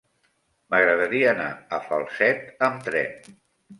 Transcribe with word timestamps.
M'agradaria 0.73 1.29
anar 1.33 1.51
a 1.77 1.81
Falset 1.91 2.43
amb 2.69 2.85
tren. 2.89 3.35